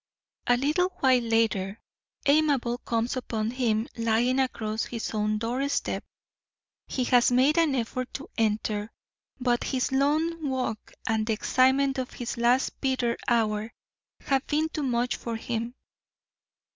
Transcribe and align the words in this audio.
A 0.47 0.57
little 0.57 0.91
while 1.01 1.21
later 1.21 1.79
Amabel 2.25 2.79
comes 2.79 3.15
upon 3.15 3.51
him 3.51 3.87
lying 3.95 4.39
across 4.39 4.85
his 4.85 5.11
own 5.13 5.37
doorstep. 5.37 6.03
He 6.87 7.03
has 7.03 7.31
made 7.31 7.59
an 7.59 7.75
effort 7.75 8.11
to 8.15 8.27
enter, 8.35 8.91
but 9.39 9.63
his 9.63 9.91
long 9.91 10.49
walk 10.49 10.91
and 11.07 11.27
the 11.27 11.33
excitement 11.33 11.99
of 11.99 12.17
this 12.17 12.35
last 12.35 12.81
bitter 12.81 13.15
hour 13.27 13.71
have 14.21 14.47
been 14.47 14.69
too 14.69 14.81
much 14.81 15.17
for 15.17 15.35
him. 15.35 15.75